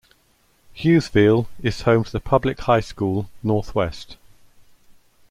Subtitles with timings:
[0.75, 4.17] Hughesville is home to the public high school, Northwest.